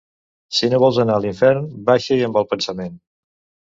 [0.59, 3.03] Si no vols anar a l'infern, baixa-hi amb el pensament.